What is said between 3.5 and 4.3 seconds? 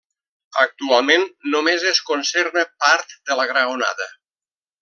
graonada.